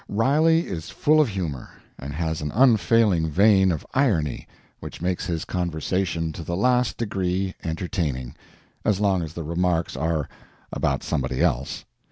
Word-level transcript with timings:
Riley 0.09 0.65
is 0.65 0.89
full 0.89 1.21
of 1.21 1.29
humor, 1.29 1.69
and 1.99 2.11
has 2.11 2.41
an 2.41 2.49
unfailing 2.55 3.29
vein 3.29 3.71
of 3.71 3.85
irony, 3.93 4.47
which 4.79 4.99
makes 4.99 5.27
his 5.27 5.45
conversation 5.45 6.31
to 6.33 6.43
the 6.43 6.55
last 6.57 6.97
degree 6.97 7.53
entertaining 7.63 8.33
(as 8.83 8.99
long 8.99 9.21
as 9.21 9.33
the 9.33 9.43
remarks 9.43 9.95
are 9.95 10.27
about 10.73 11.03
somebody 11.03 11.39
else). 11.43 11.85